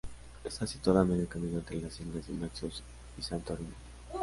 Está 0.43 0.65
situada 0.65 1.01
a 1.01 1.05
medio 1.05 1.29
camino 1.29 1.59
entre 1.59 1.79
las 1.79 1.99
islas 2.01 2.25
de 2.27 2.33
Naxos 2.33 2.81
y 3.19 3.21
Santorini. 3.21 3.71